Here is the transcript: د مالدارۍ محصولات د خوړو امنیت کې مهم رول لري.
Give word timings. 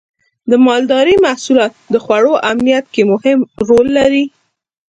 د 0.49 0.51
مالدارۍ 0.65 1.15
محصولات 1.25 1.73
د 1.93 1.95
خوړو 2.03 2.33
امنیت 2.51 2.85
کې 2.93 3.03
مهم 3.11 3.39
رول 3.67 3.87
لري. 3.99 4.23